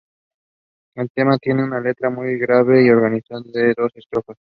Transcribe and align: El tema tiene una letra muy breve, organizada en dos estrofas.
El 0.95 1.11
tema 1.11 1.37
tiene 1.37 1.63
una 1.63 1.79
letra 1.79 2.09
muy 2.09 2.35
breve, 2.39 2.91
organizada 2.91 3.43
en 3.53 3.73
dos 3.77 3.91
estrofas. 3.93 4.35